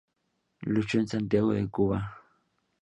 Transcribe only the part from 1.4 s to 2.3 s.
de Cuba.